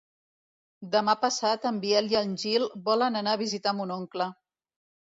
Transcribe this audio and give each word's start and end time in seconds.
Demà 0.95 1.15
passat 1.25 1.69
en 1.71 1.77
Biel 1.85 2.11
i 2.15 2.19
en 2.23 2.35
Gil 2.47 2.67
volen 2.91 3.23
anar 3.23 3.39
a 3.39 3.45
visitar 3.47 3.79
mon 3.83 3.99
oncle. 4.01 4.33